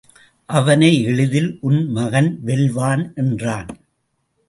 [0.49, 3.69] அவனை எளிதில் உன் மகன் வெல்வான் என்றான்.